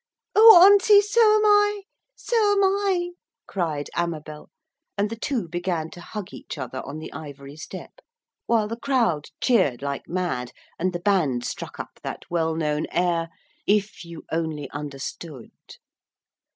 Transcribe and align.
'Oh, 0.33 0.63
Auntie, 0.65 0.99
so 1.01 1.21
am 1.21 1.45
I 1.45 1.83
so 2.15 2.35
am 2.53 2.63
I,' 2.63 3.09
cried 3.45 3.87
Amabel, 3.95 4.49
and 4.97 5.11
the 5.11 5.15
two 5.15 5.47
began 5.47 5.91
to 5.91 6.01
hug 6.01 6.33
each 6.33 6.57
other 6.57 6.81
on 6.83 6.97
the 6.97 7.13
ivory 7.13 7.55
step, 7.55 7.99
while 8.47 8.67
the 8.67 8.79
crowd 8.79 9.27
cheered 9.39 9.83
like 9.83 10.09
mad, 10.09 10.53
and 10.79 10.91
the 10.91 10.99
band 10.99 11.45
struck 11.45 11.79
up 11.79 11.99
that 12.01 12.21
well 12.31 12.55
known 12.55 12.87
air, 12.91 13.29
'If 13.67 14.03
you 14.03 14.23
only 14.31 14.67
understood!' 14.71 15.51